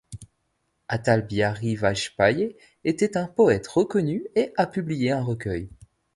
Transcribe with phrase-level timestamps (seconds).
[0.87, 5.69] Atal Bihari Vajpayee était un poète reconnu et a publié un recueil.